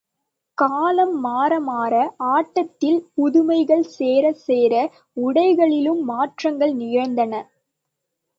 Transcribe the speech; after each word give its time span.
காலம் 0.57 1.11
மாற 1.19 1.59
மாற, 1.61 1.93
ஆட்டத்தில் 2.29 2.97
புதுமைகள் 3.15 3.85
சேரச் 3.91 4.41
சேர, 4.41 4.73
உடைகளிலும் 5.17 6.01
மாற்றங்கள் 6.03 6.73
நிகழ்ந்தன. 6.75 7.33